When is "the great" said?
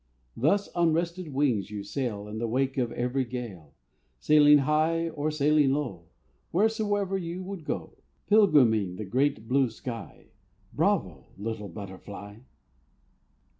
8.97-9.47